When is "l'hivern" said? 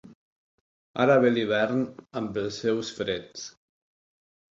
1.35-1.83